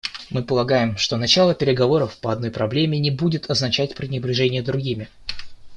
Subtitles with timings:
[0.31, 5.07] Мы полагаем, что начало переговоров по одной проблеме не будет означать пренебрежение другими.